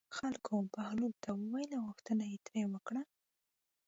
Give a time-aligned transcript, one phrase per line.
[0.17, 3.01] خلکو بهلول ته وویل او غوښتنه یې ترې وکړه.